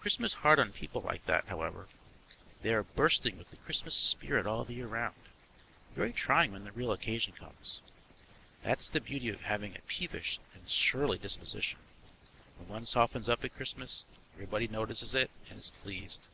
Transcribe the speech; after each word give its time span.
Christmas 0.00 0.32
hard 0.42 0.58
on 0.58 0.72
people 0.72 1.00
like 1.02 1.24
that, 1.26 1.44
however: 1.44 1.86
they 2.62 2.74
are 2.74 2.82
bursting 2.82 3.38
with 3.38 3.52
the 3.52 3.56
Christmas 3.58 3.94
spirit 3.94 4.44
all 4.44 4.64
the 4.64 4.74
year 4.74 4.88
round; 4.88 5.14
very 5.94 6.12
trying 6.12 6.50
when 6.50 6.64
the 6.64 6.72
real 6.72 6.90
occasion 6.90 7.32
comes. 7.32 7.80
That's 8.64 8.88
the 8.88 9.00
beauty 9.00 9.28
of 9.28 9.42
having 9.42 9.76
a 9.76 9.80
peevish 9.86 10.40
and 10.54 10.68
surly 10.68 11.16
disposition: 11.16 11.78
when 12.58 12.66
one 12.66 12.86
softens 12.86 13.28
up 13.28 13.44
at 13.44 13.54
Christmas 13.54 14.04
everybody 14.34 14.66
notices 14.66 15.14
it 15.14 15.30
and 15.48 15.60
is 15.60 15.70
pleased. 15.70 16.26